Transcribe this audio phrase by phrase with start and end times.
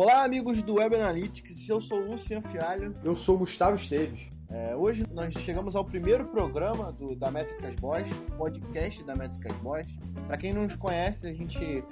[0.00, 1.68] Olá, amigos do Web Analytics.
[1.68, 2.94] Eu sou o Luciano Fialho.
[3.02, 4.28] Eu sou o Gustavo Esteves.
[4.48, 9.88] É, hoje nós chegamos ao primeiro programa do, da Métricas Boys, podcast da Métricas Boys.
[10.28, 11.82] Para quem não nos conhece, a gente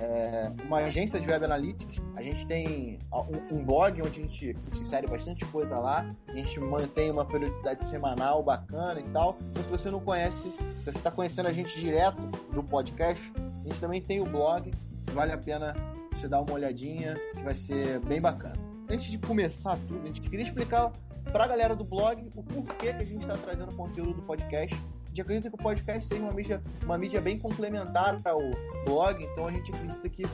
[0.00, 2.02] é uma agência de Web Analytics.
[2.16, 6.12] A gente tem um, um blog onde a gente, a gente insere bastante coisa lá.
[6.26, 9.38] A gente mantém uma periodicidade semanal bacana e tal.
[9.52, 13.68] Então, se você não conhece, se você está conhecendo a gente direto do podcast, a
[13.68, 14.68] gente também tem o blog.
[15.12, 15.76] Vale a pena
[16.22, 18.54] você dar uma olhadinha, que vai ser bem bacana.
[18.88, 20.92] Antes de começar tudo, a gente queria explicar
[21.32, 24.74] para a galera do blog o porquê que a gente está trazendo conteúdo do podcast.
[24.74, 28.40] A gente acredita que o podcast seja uma mídia, uma mídia bem complementar ao
[28.84, 30.24] blog, então a gente acredita que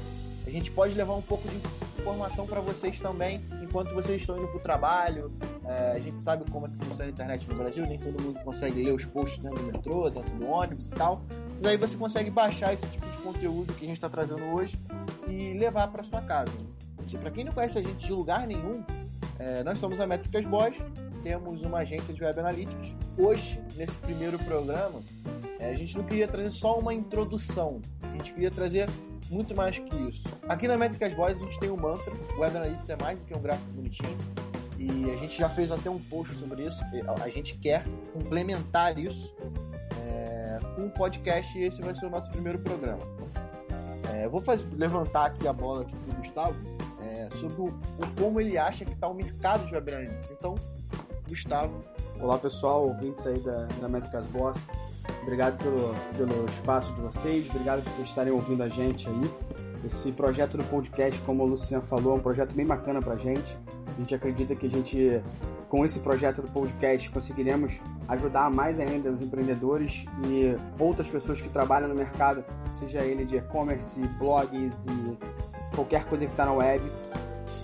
[0.46, 1.56] a gente pode levar um pouco de
[1.98, 5.32] informação para vocês também, enquanto vocês estão indo para o trabalho.
[5.66, 8.40] É, a gente sabe como é que funciona a internet no Brasil, nem todo mundo
[8.40, 11.22] consegue ler os posts dentro do metrô, dentro do ônibus e tal.
[11.60, 14.78] Mas aí você consegue baixar esse tipo de conteúdo que a gente está trazendo hoje
[15.28, 16.52] e levar para sua casa.
[17.16, 18.82] Para quem não conhece a gente de lugar nenhum,
[19.38, 20.76] é, nós somos a Métricas Boys,
[21.22, 22.94] temos uma agência de Web Analytics.
[23.16, 25.00] Hoje, nesse primeiro programa,
[25.58, 28.88] é, a gente não queria trazer só uma introdução, a gente queria trazer
[29.30, 30.24] muito mais que isso.
[30.48, 33.26] Aqui na Métricas Boys a gente tem um mantra, o Web Analytics é mais do
[33.26, 34.18] que um gráfico bonitinho,
[34.78, 36.80] e a gente já fez até um post sobre isso,
[37.22, 39.34] a gente quer complementar isso
[40.02, 43.02] é, com um podcast e esse vai ser o nosso primeiro programa.
[44.14, 46.56] É, vou fazer, levantar aqui a bola aqui pro Gustavo
[47.36, 50.30] sobre o, o, como ele acha que está o mercado de analytics.
[50.30, 50.54] Então,
[51.28, 51.84] Gustavo.
[52.20, 54.58] Olá pessoal, ouvintes aí da, da Métricas Boss.
[55.22, 59.30] Obrigado pelo, pelo espaço de vocês, obrigado por vocês estarem ouvindo a gente aí.
[59.84, 63.56] Esse projeto do podcast, como o Luciano falou, é um projeto bem bacana pra gente.
[63.86, 65.22] A gente acredita que a gente,
[65.68, 71.48] com esse projeto do podcast, conseguiremos ajudar mais ainda os empreendedores e outras pessoas que
[71.48, 72.44] trabalham no mercado,
[72.78, 75.18] seja ele de e-commerce, blogs e
[75.74, 76.82] qualquer coisa que está na web,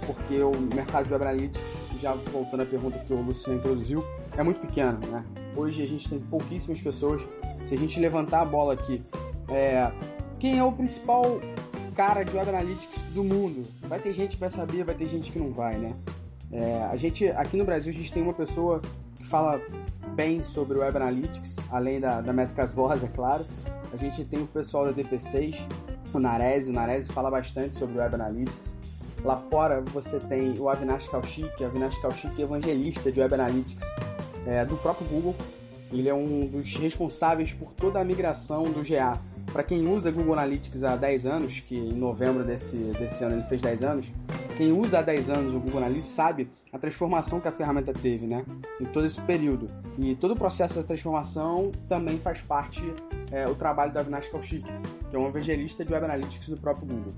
[0.07, 4.05] porque o mercado de Web Analytics, já voltando à pergunta que o Luciano introduziu,
[4.37, 4.99] é muito pequeno.
[5.07, 5.25] Né?
[5.57, 7.23] Hoje a gente tem pouquíssimas pessoas.
[7.67, 9.03] Se a gente levantar a bola aqui,
[9.49, 9.91] é,
[10.39, 11.41] quem é o principal
[11.95, 13.67] cara de Web Analytics do mundo?
[13.83, 15.95] Vai ter gente que vai saber, vai ter gente que não vai, né?
[16.53, 18.81] É, a gente, aqui no Brasil, a gente tem uma pessoa
[19.17, 19.61] que fala
[20.15, 23.45] bem sobre Web Analytics, além da, da Métricas Voz, é claro.
[23.93, 25.57] A gente tem o pessoal da DP6,
[26.13, 28.75] o Nares, o Nares fala bastante sobre Web Analytics.
[29.25, 33.83] Lá fora você tem o Avinash Kaushik, o Avinash Kaushik é evangelista de Web Analytics
[34.47, 35.35] é, do próprio Google.
[35.91, 39.19] Ele é um dos responsáveis por toda a migração do GA.
[39.51, 43.45] Para quem usa Google Analytics há 10 anos, que em novembro desse, desse ano ele
[43.45, 44.07] fez 10 anos,
[44.59, 48.27] quem usa há 10 anos o Google Analytics sabe a transformação que a ferramenta teve,
[48.27, 48.45] né?
[48.79, 49.71] Em todo esse período.
[49.99, 52.83] E todo o processo da transformação também faz parte
[53.31, 54.67] é, o trabalho do Avinash Kaushik,
[55.09, 57.15] que é um evangelista de Web Analytics do próprio Google.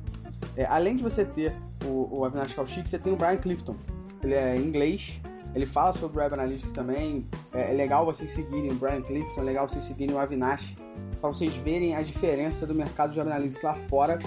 [0.57, 1.55] É, além de você ter
[1.85, 3.77] o, o Avinash Kaushik, você tem o Brian Clifton.
[4.23, 5.21] Ele é inglês,
[5.55, 7.27] ele fala sobre Web Analytics também.
[7.53, 10.75] É, é legal vocês seguirem o Brian Clifton, é legal vocês seguirem o Avinash,
[11.21, 14.19] para vocês verem a diferença do mercado de Web Analytics lá fora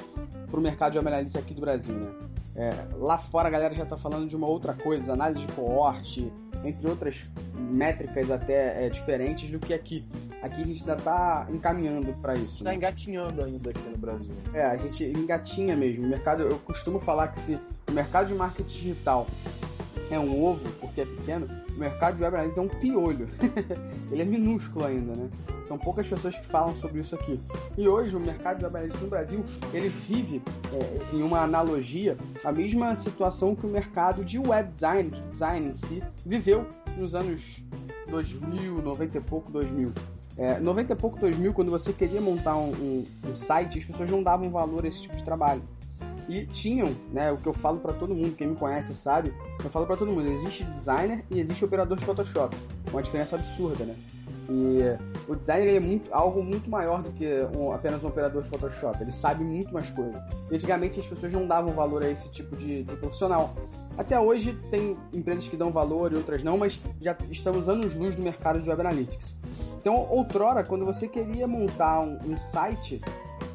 [0.50, 2.12] para o mercado de Web Analytics aqui do Brasil, né?
[2.56, 6.32] É, lá fora a galera já está falando de uma outra coisa, análise de coorte,
[6.66, 10.06] entre outras métricas até é, diferentes do que aqui.
[10.42, 12.58] Aqui a gente ainda está encaminhando para isso.
[12.58, 12.76] Está né?
[12.78, 14.34] engatinhando ainda aqui no Brasil.
[14.54, 16.06] É, a gente engatinha mesmo.
[16.06, 19.28] O mercado, eu costumo falar que se o mercado de marketing digital
[20.10, 23.28] é um ovo, porque é pequeno, o mercado de web analytics é um piolho.
[24.12, 25.30] Ele é minúsculo ainda, né?
[25.68, 27.40] São poucas pessoas que falam sobre isso aqui.
[27.78, 30.42] E hoje o mercado de web analytics no Brasil, ele vive
[30.74, 35.70] é, em uma analogia a mesma situação que o mercado de web design, de design
[35.70, 36.66] em si, viveu
[36.98, 37.64] nos anos
[38.08, 39.94] 2000, 90 e pouco, 2000.
[40.40, 44.10] É, 90 e pouco 2000, quando você queria montar um, um, um, site, as pessoas
[44.10, 45.62] não davam valor a esse tipo de trabalho.
[46.30, 49.70] E tinham, né, o que eu falo para todo mundo, quem me conhece sabe, eu
[49.70, 52.56] falo para todo mundo, existe designer e existe operador de Photoshop.
[52.90, 53.96] Uma diferença absurda, né?
[54.50, 54.80] E
[55.28, 59.02] o designer é muito, algo muito maior do que um, apenas um operador de Photoshop.
[59.02, 60.22] Ele sabe muito mais coisas.
[60.52, 63.54] Antigamente as pessoas não davam valor a esse tipo de, de profissional.
[63.98, 68.16] Até hoje tem empresas que dão valor e outras não, mas já estamos anos luz
[68.16, 69.39] no mercado de Web Analytics.
[69.80, 73.00] Então, outrora, quando você queria montar um, um site,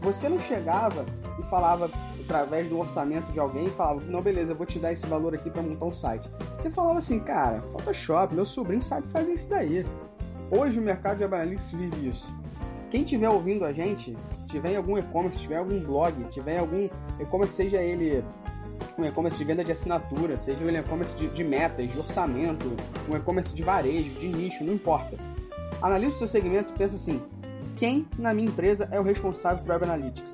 [0.01, 1.05] você não chegava
[1.39, 4.91] e falava através do orçamento de alguém e falava, não, beleza, eu vou te dar
[4.91, 6.31] esse valor aqui para montar um site.
[6.59, 9.85] Você falava assim, cara, Photoshop, meu sobrinho sabe fazer isso daí.
[10.51, 12.27] Hoje o mercado de Analytics vive isso.
[12.91, 14.17] Quem estiver ouvindo a gente,
[14.47, 16.89] tiver em algum e-commerce, tiver em algum blog, tiver em algum
[17.21, 18.25] e-commerce, seja ele
[18.97, 22.75] um e-commerce de venda de assinatura, seja um e-commerce de, de metas, de orçamento,
[23.11, 25.34] um e-commerce de varejo, de nicho, não importa
[25.85, 27.21] Analisa o seu segmento e pensa assim:
[27.77, 30.33] quem na minha empresa é o responsável por Web Analytics?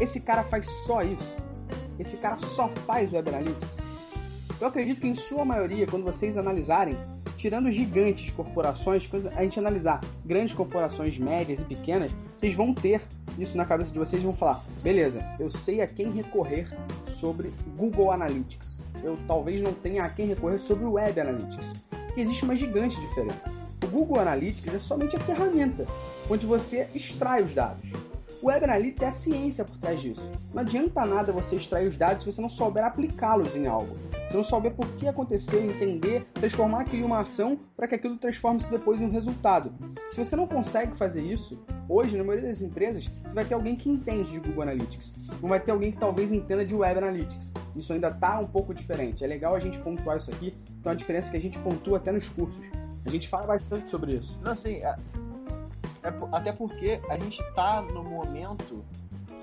[0.00, 1.36] Esse cara faz só isso.
[1.98, 3.76] esse cara só faz Web Analytics?
[4.58, 6.96] Eu acredito que em sua maioria, quando vocês analisarem,
[7.36, 9.06] tirando gigantes corporações,
[9.36, 13.02] a gente analisar grandes corporações médias e pequenas, vocês vão ter
[13.38, 16.70] isso na cabeça de vocês e vão falar: beleza, eu sei a quem recorrer
[17.06, 18.82] sobre Google Analytics.
[19.04, 21.84] Eu talvez não tenha a quem recorrer sobre Web Analytics.
[22.16, 23.65] E existe uma gigante diferença.
[23.96, 25.86] Google Analytics é somente a ferramenta
[26.28, 27.90] onde você extrai os dados.
[28.42, 30.30] O Web Analytics é a ciência por trás disso.
[30.52, 33.96] Não adianta nada você extrair os dados se você não souber aplicá-los em algo.
[34.28, 38.18] Se não souber por que aconteceu, entender, transformar aquilo em uma ação para que aquilo
[38.18, 39.72] transforme-se depois em um resultado.
[40.10, 41.58] Se você não consegue fazer isso,
[41.88, 45.10] hoje, na maioria das empresas, você vai ter alguém que entende de Google Analytics.
[45.40, 47.50] Não vai ter alguém que talvez entenda de Web Analytics.
[47.74, 49.24] Isso ainda está um pouco diferente.
[49.24, 51.96] É legal a gente pontuar isso aqui, então a diferença é que a gente pontua
[51.96, 52.62] até nos cursos.
[53.06, 54.36] A gente fala bastante sobre isso.
[54.42, 54.96] Não, assim, é,
[56.02, 58.84] é, até porque a gente está no momento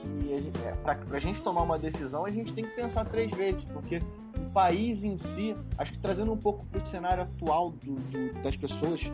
[0.02, 3.64] que é, para a gente tomar uma decisão a gente tem que pensar três vezes,
[3.64, 4.02] porque
[4.38, 8.42] o país em si, acho que trazendo um pouco para o cenário atual do, do,
[8.42, 9.10] das pessoas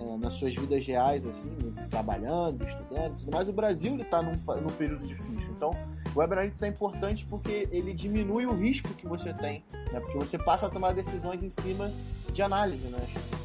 [0.00, 1.50] é, nas suas vidas reais, assim,
[1.90, 5.50] trabalhando, estudando, tudo mais, o Brasil está num, num período difícil.
[5.56, 5.72] Então,
[6.14, 10.00] o Web Analytics é importante porque ele diminui o risco que você tem, né?
[10.00, 11.92] porque você passa a tomar decisões em cima
[12.32, 12.86] de análise.
[12.86, 12.98] Né?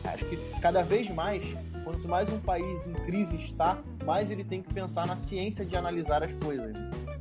[0.06, 1.44] Acho que cada vez mais,
[1.84, 5.76] quanto mais um país em crise está, mais ele tem que pensar na ciência de
[5.76, 6.76] analisar as coisas.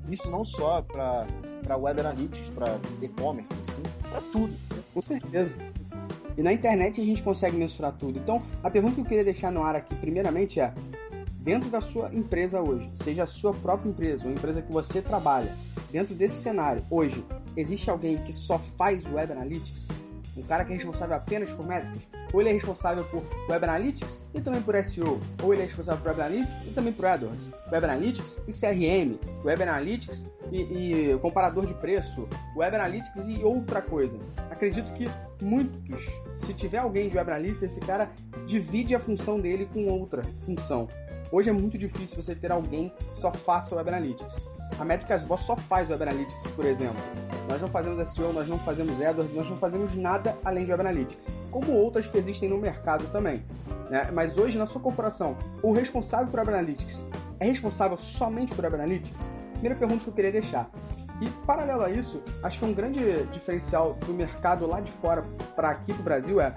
[0.09, 1.27] Isso não só para
[1.77, 4.55] Web Analytics, para e-commerce, assim, para tudo.
[4.93, 5.55] Com certeza.
[6.37, 8.19] E na internet a gente consegue mensurar tudo.
[8.19, 10.73] Então, a pergunta que eu queria deixar no ar aqui, primeiramente, é:
[11.43, 15.03] dentro da sua empresa hoje, seja a sua própria empresa, ou a empresa que você
[15.03, 15.55] trabalha,
[15.91, 17.25] dentro desse cenário, hoje,
[17.57, 19.89] existe alguém que só faz Web Analytics?
[20.37, 22.01] Um cara que é responsável apenas por métricas?
[22.33, 25.21] Ou ele é responsável por Web Analytics e também por SEO?
[25.43, 27.51] Ou ele é responsável por Web Analytics e também por AdWords?
[27.71, 29.19] Web Analytics e CRM?
[29.45, 32.27] Web Analytics e, e comparador de preço?
[32.57, 34.19] Web Analytics e outra coisa?
[34.51, 35.07] Acredito que
[35.43, 36.07] muitos,
[36.39, 38.11] se tiver alguém de Web Analytics, esse cara
[38.47, 40.89] divide a função dele com outra função.
[41.33, 44.37] Hoje é muito difícil você ter alguém que só faça Web Analytics.
[44.79, 47.01] A Métricas Boss só faz Web Analytics, por exemplo.
[47.49, 50.83] Nós não fazemos SEO, nós não fazemos AdWords, nós não fazemos nada além de Web
[50.83, 53.43] Analytics, como outras que existem no mercado também.
[53.89, 54.11] Né?
[54.13, 57.03] Mas hoje, na sua corporação, o responsável por Web Analytics
[57.41, 59.19] é responsável somente por Web Analytics?
[59.55, 60.71] Primeira pergunta que eu queria deixar.
[61.23, 63.01] E, paralelo a isso, acho que um grande
[63.33, 65.25] diferencial do mercado lá de fora
[65.57, 66.55] para aqui para o Brasil é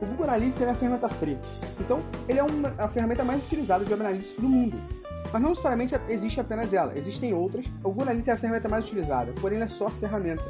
[0.00, 1.38] o Google Analytics é a ferramenta free.
[1.80, 4.78] Então, ele é uma, a ferramenta mais utilizada de Web Analytics do mundo.
[5.32, 7.66] Mas não necessariamente existe apenas ela, existem outras.
[7.82, 10.44] O Google Analytics é a ferramenta mais utilizada, porém é só ferramenta.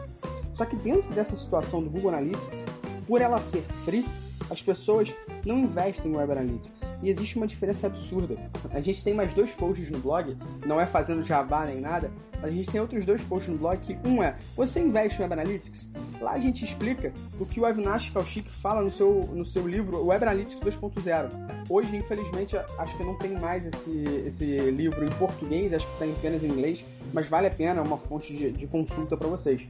[0.54, 2.64] Só que dentro dessa situação do Google Analytics,
[3.06, 4.06] por ela ser free,
[4.50, 5.14] as pessoas
[5.46, 6.82] não investem em Web Analytics.
[7.02, 8.36] E existe uma diferença absurda.
[8.72, 12.10] A gente tem mais dois posts no blog, não é fazendo jabá nem nada,
[12.42, 15.32] a gente tem outros dois posts no blog que um é, você investe em Web
[15.32, 15.88] Analytics?
[16.20, 20.04] Lá a gente explica o que o Avinash Kaushik fala no seu, no seu livro
[20.04, 21.30] Web Analytics 2.0.
[21.68, 26.18] Hoje, infelizmente, acho que não tem mais esse, esse livro em português, acho que está
[26.18, 29.66] apenas em inglês, mas vale a pena, é uma fonte de, de consulta para vocês.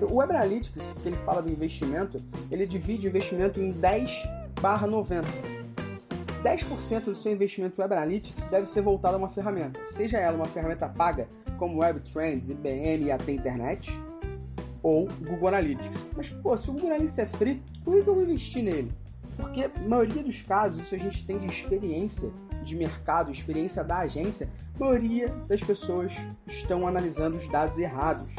[0.00, 2.18] O Web Analytics, que ele fala do investimento,
[2.50, 5.26] ele divide o investimento em 10 barra 90.
[6.42, 10.46] 10% do seu investimento Web Analytics deve ser voltado a uma ferramenta, seja ela uma
[10.46, 11.28] ferramenta paga,
[11.58, 13.90] como Web Trends, IBM e até Internet,
[14.82, 16.02] ou Google Analytics.
[16.16, 18.90] Mas, pô, se o Google Analytics é free, por que eu vou investir nele?
[19.36, 22.30] Porque, na maioria dos casos, isso a gente tem de experiência
[22.62, 26.12] de mercado, experiência da agência, a maioria das pessoas
[26.46, 28.30] estão analisando os dados errados.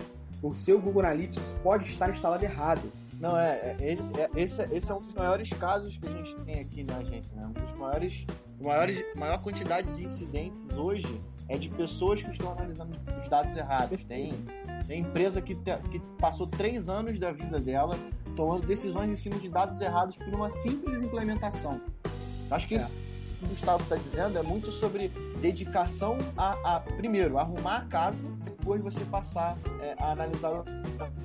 [0.42, 2.92] O seu Google Analytics pode estar instalado errado.
[3.22, 6.36] Não, é, é esse, é, esse, esse é um dos maiores casos que a gente
[6.38, 7.46] tem aqui na agência, né?
[7.46, 8.26] Um dos maiores,
[8.60, 14.04] maiores, maior quantidade de incidentes hoje é de pessoas que estão analisando os dados errados.
[14.04, 14.34] Tem,
[14.88, 17.96] tem empresa que, te, que passou três anos da vida dela
[18.36, 21.80] tomando decisões em cima de dados errados por uma simples implementação.
[22.50, 22.78] Acho que é.
[22.78, 22.98] isso
[23.38, 25.10] que o Gustavo está dizendo é muito sobre
[25.42, 28.28] dedicação a, a, primeiro, arrumar a casa,
[28.62, 30.64] depois você passar é, a analisar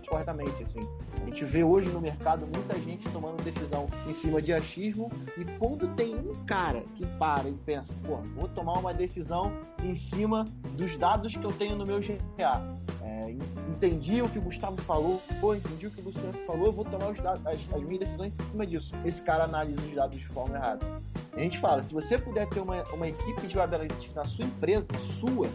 [0.08, 0.80] corretamente, assim.
[1.20, 5.44] A gente vê hoje no mercado muita gente tomando decisão em cima de achismo e
[5.58, 9.52] quando tem um cara que para e pensa, pô, vou tomar uma decisão
[9.82, 12.62] em cima dos dados que eu tenho no meu GA.
[13.02, 13.30] É,
[13.70, 17.10] entendi o que o Gustavo falou, pô, entendi o que o Luciano falou, vou tomar
[17.10, 18.94] os dados, as, as minhas decisões em cima disso.
[19.04, 20.86] Esse cara analisa os dados de forma errada.
[21.34, 24.46] A gente fala, se você puder ter uma, uma equipe de web analytics na sua
[24.46, 25.48] empresa, sua,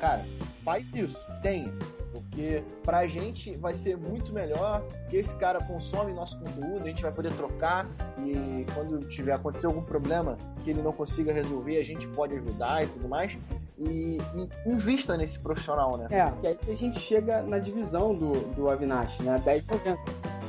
[0.00, 0.24] cara,
[0.70, 1.72] faz isso, tenha.
[2.12, 7.02] Porque pra gente vai ser muito melhor que esse cara consome nosso conteúdo, a gente
[7.02, 11.84] vai poder trocar e quando tiver acontecer algum problema que ele não consiga resolver, a
[11.84, 13.36] gente pode ajudar e tudo mais.
[13.78, 16.06] e, e invista nesse profissional, né?
[16.10, 19.42] É, que aí a gente chega na divisão do, do Avinash, né?
[19.44, 19.98] 10%.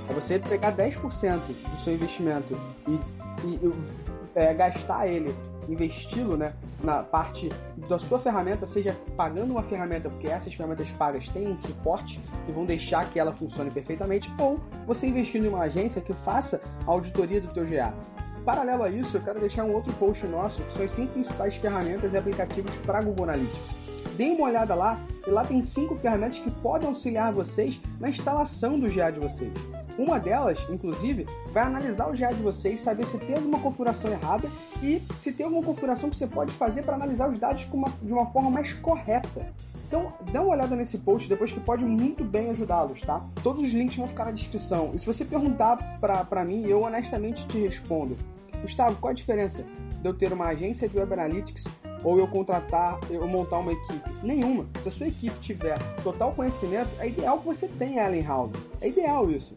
[0.09, 2.55] É você pegar 10% do seu investimento
[2.87, 2.91] e,
[3.47, 3.71] e, e
[4.35, 5.33] é, gastar ele,
[5.69, 7.49] investi-lo né, na parte
[7.91, 12.51] da sua ferramenta, seja pagando uma ferramenta, porque essas ferramentas pagas têm um suporte que
[12.53, 14.57] vão deixar que ela funcione perfeitamente, ou
[14.87, 17.93] você investindo em uma agência que faça a auditoria do teu GA.
[18.45, 21.55] Paralelo a isso, eu quero deixar um outro post nosso, que são as cinco principais
[21.55, 23.69] ferramentas e aplicativos para Google Analytics.
[24.15, 28.79] Deem uma olhada lá, e lá tem cinco ferramentas que podem auxiliar vocês na instalação
[28.79, 29.51] do GA de vocês.
[29.97, 34.49] Uma delas, inclusive, vai analisar o GA de vocês, saber se tem alguma configuração errada
[34.81, 38.11] e se tem alguma configuração que você pode fazer para analisar os dados uma, de
[38.11, 39.47] uma forma mais correta.
[39.87, 43.21] Então, dá uma olhada nesse post depois que pode muito bem ajudá-los, tá?
[43.43, 44.91] Todos os links vão ficar na descrição.
[44.93, 48.15] E se você perguntar para mim, eu honestamente te respondo.
[48.61, 49.65] Gustavo, qual a diferença
[50.01, 51.65] de eu ter uma agência de Web Analytics
[52.03, 54.09] ou eu contratar, eu montar uma equipe?
[54.23, 54.65] Nenhuma.
[54.81, 58.51] Se a sua equipe tiver total conhecimento, é ideal que você tenha ela em house.
[58.79, 59.53] É ideal isso.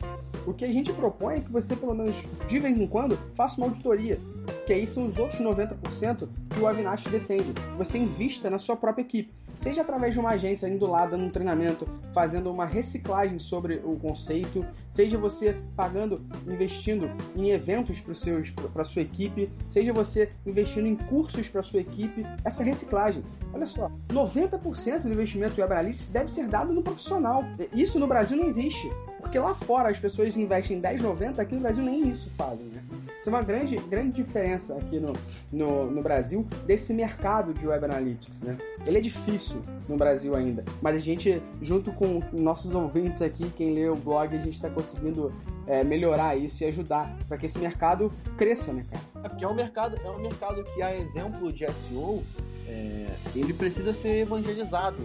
[0.46, 3.56] O que a gente propõe é que você, pelo menos de vez em quando, faça
[3.56, 4.18] uma auditoria.
[4.66, 7.52] Que aí são os outros 90% que o Avinash defende.
[7.78, 11.30] Você invista na sua própria equipe seja através de uma agência indo lá dando um
[11.30, 18.84] treinamento, fazendo uma reciclagem sobre o conceito, seja você pagando, investindo em eventos para a
[18.84, 23.23] sua equipe, seja você investindo em cursos para a sua equipe, essa reciclagem.
[23.52, 27.44] Olha só, 90% do investimento em Analytics deve ser dado no profissional.
[27.73, 28.90] Isso no Brasil não existe.
[29.20, 32.82] Porque lá fora as pessoas investem 10,90, aqui no Brasil nem isso fazem, né?
[33.25, 35.14] Isso é uma grande, grande diferença aqui no,
[35.50, 38.59] no, no, Brasil desse mercado de Web Analytics, né?
[38.85, 43.73] Ele é difícil no Brasil ainda, mas a gente, junto com nossos ouvintes aqui, quem
[43.73, 45.33] lê o blog, a gente está conseguindo
[45.66, 49.25] é, melhorar isso e ajudar para que esse mercado cresça, né, cara?
[49.25, 52.23] É porque é um mercado, é um mercado que, a exemplo de SEO,
[52.69, 54.99] é, ele precisa ser evangelizado.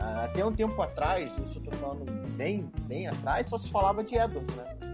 [0.00, 4.18] Até um tempo atrás, isso eu tô falando bem, bem atrás, só se falava de
[4.18, 4.85] AdWords, né?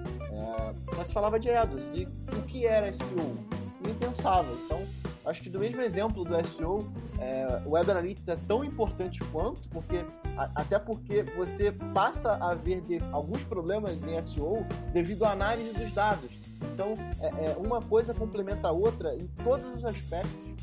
[0.43, 1.95] É, só se falava de AdWords.
[1.95, 3.37] E o que era SEO?
[3.85, 4.49] Nem pensava.
[4.65, 4.87] Então,
[5.25, 9.69] acho que do mesmo exemplo do SEO, é, o Web Analytics é tão importante quanto,
[9.69, 10.05] porque
[10.37, 12.83] até porque você passa a ver
[13.13, 16.31] alguns problemas em SEO devido à análise dos dados.
[16.73, 20.55] Então, é, é, uma coisa complementa a outra em todos os aspectos.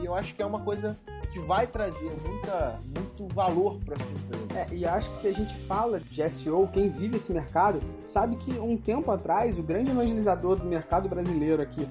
[0.00, 0.98] E eu acho que é uma coisa
[1.32, 4.42] que vai trazer muita, muito valor para as empresa.
[4.54, 8.36] É, e acho que se a gente fala de SEO, quem vive esse mercado sabe
[8.36, 11.88] que um tempo atrás o grande evangelizador do mercado brasileiro aqui.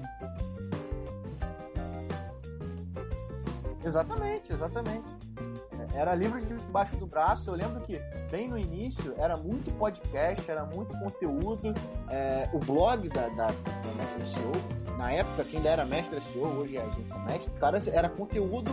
[3.84, 5.04] Exatamente, exatamente.
[5.92, 7.50] É, era livro debaixo do braço.
[7.50, 11.74] Eu lembro que bem no início era muito podcast, era muito conteúdo.
[12.08, 16.44] É, o blog da, da, da Mestre SEO, na época, quem ainda era Mestre SEO,
[16.44, 18.70] hoje é agência Mestre, cara, era conteúdo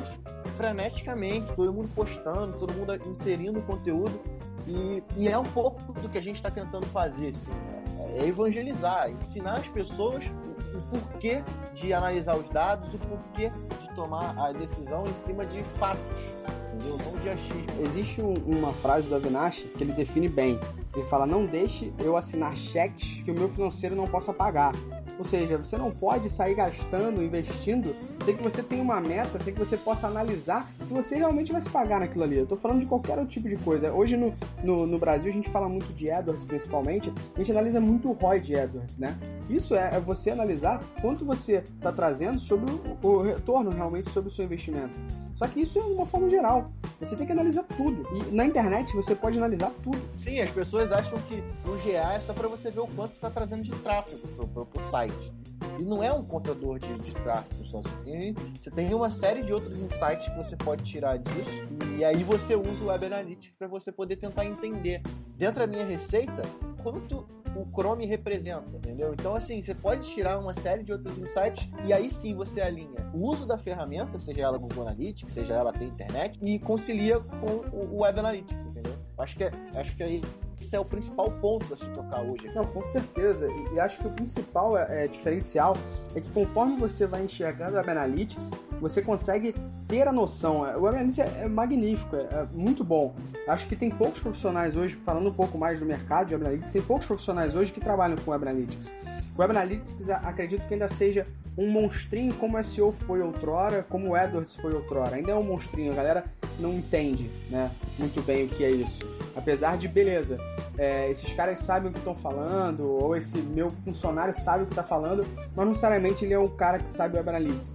[0.59, 4.19] freneticamente, todo mundo postando, todo mundo inserindo conteúdo.
[4.67, 7.79] E, e é um pouco do que a gente está tentando fazer, assim, né?
[8.17, 11.41] é evangelizar, ensinar as pessoas o, o, porquê
[11.73, 13.51] de analisar os dados, o porquê
[13.81, 16.33] de tomar a decisão em cima de fatos,
[16.73, 16.97] entendeu?
[17.05, 17.85] Não de achismo.
[17.85, 20.59] Existe um, uma frase do Avinash que ele define bem.
[20.93, 24.73] Ele fala: Não deixe eu assinar cheques que o meu financeiro não possa pagar.
[25.17, 27.93] Ou seja, você não pode sair gastando, investindo,
[28.25, 31.61] sem que você tenha uma meta, sem que você possa analisar se você realmente vai
[31.61, 32.37] se pagar naquilo ali.
[32.37, 33.91] Eu estou falando de qualquer outro tipo de coisa.
[33.91, 34.33] Hoje no,
[34.63, 38.13] no, no, Brasil a gente fala muito de AdWords principalmente, a gente analisa muito o
[38.13, 39.17] ROI de AdWords, né?
[39.49, 44.29] Isso é, é você analisar quanto você está trazendo sobre o, o retorno realmente sobre
[44.29, 44.93] o seu investimento.
[45.39, 46.69] Só que isso é uma forma geral.
[46.99, 48.05] Você tem que analisar tudo.
[48.13, 49.97] E na internet você pode analisar tudo.
[50.13, 53.29] Sim, as pessoas acham que o GA é só para você ver o quanto está
[53.29, 55.31] trazendo de tráfego para o site.
[55.79, 57.81] E não é um contador de, de tráfego só.
[57.81, 61.63] Você tem, você tem uma série de outros insights que você pode tirar disso.
[61.97, 65.01] E aí você usa o Web Analytics para você poder tentar entender.
[65.37, 66.41] Dentro da minha receita,
[66.83, 69.13] quanto o Chrome representa, entendeu?
[69.13, 73.09] Então, assim, você pode tirar uma série de outros insights e aí sim você alinha
[73.13, 77.63] o uso da ferramenta, seja ela Google Analytics, seja ela tem internet, e concilia com
[77.75, 78.93] o Web Analytics, entendeu?
[79.17, 80.21] Acho que, é, acho que aí
[80.59, 82.49] esse é o principal ponto a se tocar hoje.
[82.53, 83.47] Não, com certeza.
[83.47, 85.75] E, e, acho que o principal é, é, diferencial
[86.15, 88.49] é que conforme você vai enxergando o Web Analytics,
[88.79, 89.55] você consegue
[89.87, 90.61] ter a noção.
[90.61, 93.15] O Web Analytics é, é magnífico, é, é, muito bom.
[93.47, 96.71] Acho que tem poucos profissionais hoje, falando um pouco mais do mercado de Web Analytics,
[96.71, 98.87] tem poucos profissionais hoje que trabalham com Web Analytics.
[99.35, 101.25] O Web Analytics acredito que ainda seja
[101.57, 105.15] um monstrinho como o SEO foi outrora, como o AdWords foi outrora.
[105.15, 106.25] Ainda é um monstrinho, a galera
[106.59, 108.99] não entende né, muito bem o que é isso.
[109.35, 110.37] Apesar de, beleza,
[110.77, 114.73] é, esses caras sabem o que estão falando, ou esse meu funcionário sabe o que
[114.73, 115.25] está falando,
[115.55, 117.71] mas não necessariamente ele é um cara que sabe Web Analytics.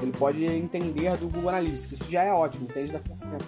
[0.00, 1.92] Ele pode entender do Google Analytics.
[1.92, 3.44] Isso já é ótimo, entende da ferramenta.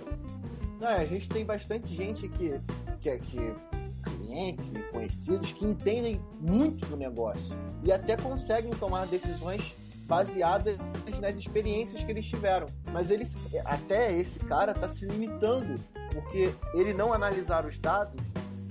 [0.80, 2.60] Não, a gente tem bastante gente que,
[3.00, 3.54] que, que
[4.02, 7.54] clientes e conhecidos que entendem muito do negócio
[7.84, 9.74] e até conseguem tomar decisões
[10.10, 10.76] baseadas
[11.20, 12.66] nas experiências que eles tiveram.
[12.92, 15.80] Mas eles, até esse cara está se limitando,
[16.12, 18.20] porque ele não analisar os dados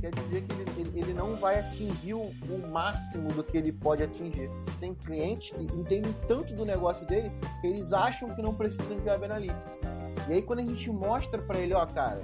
[0.01, 4.01] quer dizer que ele, ele, não vai atingir o, o, máximo do que ele pode
[4.01, 4.49] atingir.
[4.79, 7.29] Tem clientes que entendem tanto do negócio dele
[7.59, 9.65] que eles acham que não precisam de Web Analytics.
[10.29, 12.21] E aí quando a gente mostra para ele, ó, cara,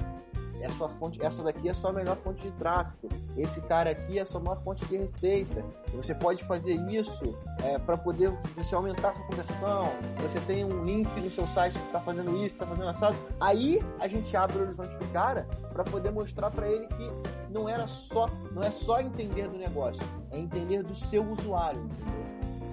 [0.65, 3.07] é sua fonte, essa daqui é a sua melhor fonte de tráfego.
[3.38, 5.63] Esse cara aqui é a sua maior fonte de receita.
[5.93, 9.89] Você pode fazer isso é, para poder você aumentar sua conversão.
[10.22, 13.15] Você tem um link no seu site que está fazendo isso, está fazendo assado.
[13.39, 17.12] Aí a gente abre o horizonte do cara para poder mostrar para ele que
[17.50, 21.81] não era só, não é só entender do negócio, é entender do seu usuário.
[21.81, 22.25] Entendeu?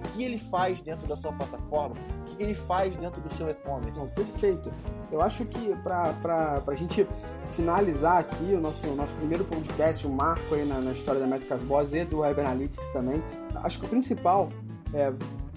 [0.05, 1.95] O que ele faz dentro da sua plataforma,
[2.31, 3.99] o que ele faz dentro do seu e-commerce.
[4.15, 4.71] Perfeito.
[5.13, 7.07] Eu acho que para a gente
[7.55, 11.27] finalizar aqui o nosso, nosso primeiro podcast, o um marco aí na, na, história da
[11.27, 13.21] Métricas Boss e do Web Analytics também,
[13.63, 14.49] acho que o principal
[14.91, 15.13] é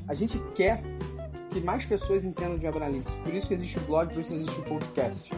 [0.06, 0.82] a gente quer
[1.50, 3.16] que mais pessoas entendam de Web Analytics.
[3.16, 5.32] Por isso que existe o blog, por isso existe o podcast.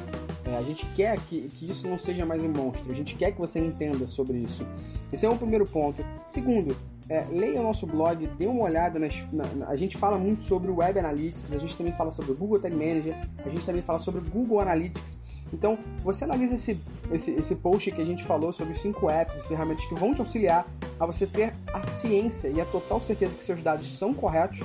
[0.45, 2.91] É, a gente quer que, que isso não seja mais um monstro.
[2.91, 4.67] A gente quer que você entenda sobre isso.
[5.13, 6.05] Esse é o primeiro ponto.
[6.27, 6.77] Segundo,
[7.09, 9.15] é, leia o nosso blog, dê uma olhada nas.
[9.33, 12.59] Na, a gente fala muito sobre Web Analytics, a gente também fala sobre o Google
[12.59, 15.19] Tag Manager, a gente também fala sobre o Google Analytics.
[15.53, 16.79] Então, você analisa esse,
[17.11, 20.15] esse, esse post que a gente falou sobre os cinco apps e ferramentas que vão
[20.15, 20.67] te auxiliar
[21.01, 24.61] a você ter a ciência e a total certeza que seus dados são corretos.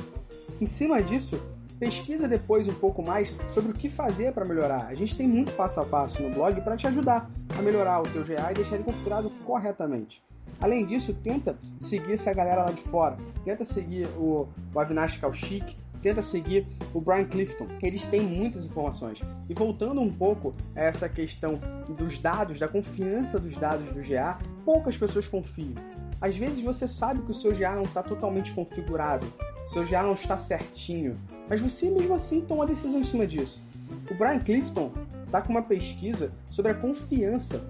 [0.60, 1.42] Em cima disso,
[1.80, 4.88] pesquisa depois um pouco mais sobre o que fazer para melhorar.
[4.88, 8.04] A gente tem muito passo a passo no blog para te ajudar a melhorar o
[8.04, 10.22] teu GA e deixar ele configurado corretamente.
[10.62, 13.17] Além disso, tenta seguir essa galera lá de fora.
[13.43, 17.67] Tenta seguir o, o Avinash Kaushik, tenta seguir o Brian Clifton.
[17.81, 19.22] Eles têm muitas informações.
[19.50, 21.60] E voltando um pouco a essa questão
[21.98, 25.75] dos dados, da confiança dos dados do GA, poucas pessoas confiam.
[26.22, 29.27] Às vezes você sabe que o seu GA não está totalmente configurado,
[29.67, 31.18] seu GA não está certinho,
[31.50, 33.61] mas você mesmo assim toma decisão em cima disso.
[34.09, 34.92] O Brian Clifton
[35.25, 37.61] está com uma pesquisa sobre a confiança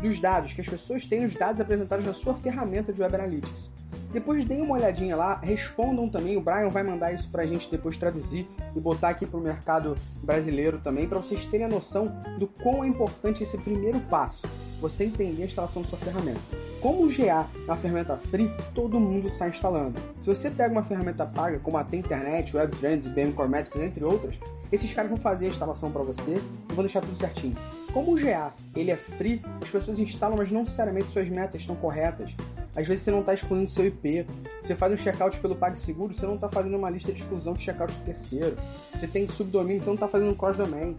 [0.00, 3.70] dos dados, que as pessoas têm os dados apresentados na sua ferramenta de Web Analytics.
[4.12, 6.36] Depois deem uma olhadinha lá, respondam também.
[6.36, 9.42] O Brian vai mandar isso para a gente depois traduzir e botar aqui para o
[9.42, 12.06] mercado brasileiro também, para vocês terem a noção
[12.38, 14.42] do quão é importante esse primeiro passo,
[14.80, 16.40] você entender a instalação da sua ferramenta.
[16.80, 20.00] Como o GA é uma ferramenta free, todo mundo está instalando.
[20.18, 24.02] Se você pega uma ferramenta paga, como a Tem Internet, WebTrends, BM Core Metrics, entre
[24.02, 24.34] outras,
[24.72, 27.56] esses caras vão fazer a instalação para você e vão deixar tudo certinho.
[27.92, 31.74] Como o GA ele é free, as pessoas instalam, mas não necessariamente suas metas estão
[31.74, 32.30] corretas.
[32.76, 34.24] Às vezes você não está excluindo seu IP.
[34.62, 37.62] Você faz um checkout pelo PagSeguro, você não está fazendo uma lista de exclusão de
[37.62, 38.56] checkout de terceiro.
[38.94, 40.96] Você tem subdomínio, você não está fazendo um cross-domain.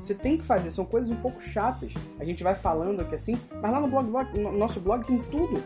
[0.00, 1.92] Você tem que fazer, são coisas um pouco chatas.
[2.20, 5.62] A gente vai falando aqui assim, mas lá no blog, no nosso blog tem tudo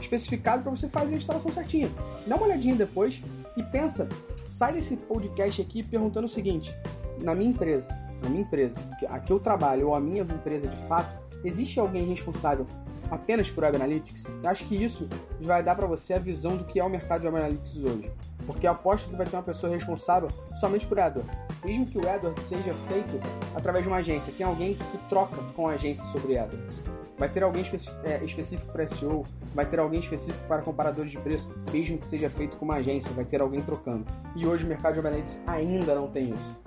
[0.00, 1.90] especificado para você fazer a instalação certinha.
[2.24, 3.20] Dá uma olhadinha depois
[3.56, 4.08] e pensa,
[4.48, 6.72] sai desse podcast aqui perguntando o seguinte:
[7.22, 7.88] na minha empresa,
[8.22, 8.74] na minha empresa,
[9.08, 11.10] a que eu trabalho ou a minha empresa de fato,
[11.44, 12.66] existe alguém responsável
[13.10, 14.26] apenas por Web Analytics?
[14.42, 15.08] Eu acho que isso
[15.40, 18.10] vai dar para você a visão do que é o mercado de Web Analytics hoje.
[18.46, 20.28] Porque eu aposto que vai ter uma pessoa responsável
[20.58, 21.38] somente por AdWords.
[21.64, 23.20] Mesmo que o AdWords seja feito
[23.54, 26.82] através de uma agência, tem alguém que troca com a agência sobre AdWords.
[27.18, 27.62] Vai ter alguém
[28.04, 32.30] é, específico para SEO, vai ter alguém específico para comparadores de preço, mesmo que seja
[32.30, 34.06] feito com uma agência, vai ter alguém trocando.
[34.34, 36.59] E hoje o mercado de Web Analytics ainda não tem isso.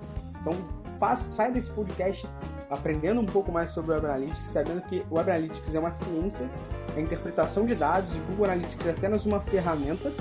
[0.44, 0.52] Então,
[0.98, 2.28] faça, saia desse podcast
[2.70, 5.90] aprendendo um pouco mais sobre o Web Analytics, sabendo que o Web Analytics é uma
[5.90, 6.48] ciência,
[6.96, 10.12] a interpretação de dados, e o Google Analytics é apenas uma ferramenta.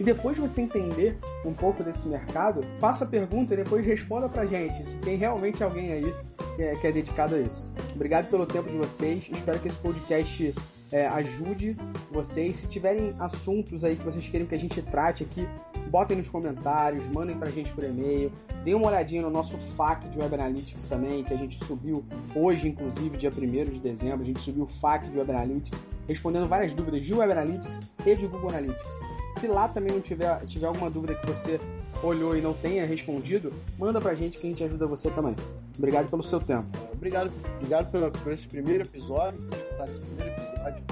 [0.00, 4.28] E depois de você entender um pouco desse mercado, faça a pergunta e depois responda
[4.28, 6.14] pra gente se tem realmente alguém aí
[6.54, 7.68] que é, que é dedicado a isso.
[7.96, 9.28] Obrigado pelo tempo de vocês.
[9.28, 10.54] Espero que esse podcast
[10.92, 11.76] é, ajude
[12.12, 12.58] vocês.
[12.58, 15.48] Se tiverem assuntos aí que vocês querem que a gente trate aqui,
[15.88, 18.30] botem nos comentários, mandem pra gente por e-mail.
[18.64, 22.68] Dê uma olhadinha no nosso FAQ de Web Analytics também, que a gente subiu hoje,
[22.68, 26.74] inclusive, dia 1 de dezembro, a gente subiu o FAQ de Web Analytics, respondendo várias
[26.74, 28.98] dúvidas de Web Analytics e de Google Analytics.
[29.38, 31.60] Se lá também não tiver, tiver alguma dúvida que você
[32.02, 35.34] olhou e não tenha respondido, manda pra gente que a gente ajuda você também.
[35.76, 36.66] Obrigado pelo seu tempo.
[36.92, 40.84] Obrigado, obrigado pelo, por esse primeiro episódio, por escutar esse primeiro episódio.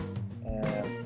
[0.45, 1.06] É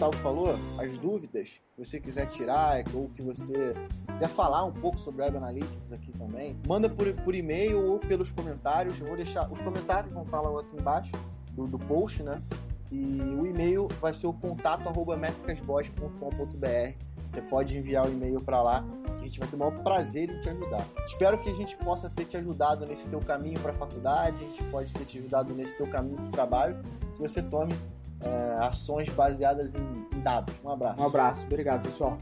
[0.00, 3.74] Gustavo falou, as dúvidas que você quiser tirar é, ou que você
[4.10, 8.32] quiser falar um pouco sobre Web Analytics aqui também, manda por, por e-mail ou pelos
[8.32, 8.98] comentários.
[8.98, 11.12] Eu vou deixar os comentários vão estar lá aqui embaixo
[11.52, 12.42] do, do post, né?
[12.90, 15.18] E o e-mail vai ser o contato arroba
[17.26, 18.82] Você pode enviar o e-mail para lá.
[19.18, 20.82] A gente vai ter o maior prazer em te ajudar.
[21.04, 24.48] Espero que a gente possa ter te ajudado nesse teu caminho para a faculdade, a
[24.48, 26.82] gente pode ter te ajudado nesse teu caminho para o trabalho,
[27.14, 27.74] que você tome
[28.20, 30.54] é, ações baseadas em, em dados.
[30.64, 31.00] Um abraço.
[31.00, 31.42] Um abraço.
[31.44, 32.16] Obrigado, pessoal.